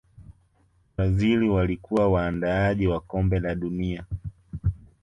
brazil 0.97 1.43
walikuwa 1.51 2.09
waandaaji 2.09 2.87
wa 2.87 2.99
kombe 2.99 3.39
la 3.39 3.55
dunia 3.55 4.05